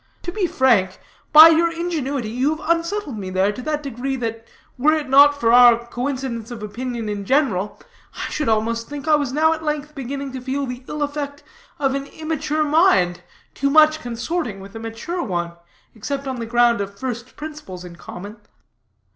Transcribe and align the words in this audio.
To 0.23 0.31
be 0.31 0.47
frank, 0.47 0.99
by 1.31 1.49
your 1.49 1.71
ingenuity 1.71 2.31
you 2.31 2.55
have 2.55 2.67
unsettled 2.75 3.19
me 3.19 3.29
there, 3.29 3.51
to 3.51 3.61
that 3.61 3.83
degree 3.83 4.15
that 4.15 4.47
were 4.75 4.93
it 4.93 5.07
not 5.07 5.39
for 5.39 5.53
our 5.53 5.85
coincidence 5.85 6.49
of 6.49 6.63
opinion 6.63 7.07
in 7.07 7.23
general, 7.23 7.79
I 8.17 8.27
should 8.31 8.49
almost 8.49 8.89
think 8.89 9.07
I 9.07 9.13
was 9.13 9.31
now 9.31 9.53
at 9.53 9.63
length 9.63 9.93
beginning 9.93 10.31
to 10.31 10.41
feel 10.41 10.65
the 10.65 10.83
ill 10.87 11.03
effect 11.03 11.43
of 11.77 11.93
an 11.93 12.07
immature 12.07 12.63
mind, 12.63 13.21
too 13.53 13.69
much 13.69 13.99
consorting 14.01 14.59
with 14.59 14.75
a 14.75 14.79
mature 14.79 15.21
one, 15.21 15.51
except 15.93 16.27
on 16.27 16.37
the 16.37 16.47
ground 16.47 16.81
of 16.81 16.97
first 16.97 17.35
principles 17.35 17.85
in 17.85 17.95
common." 17.95 18.37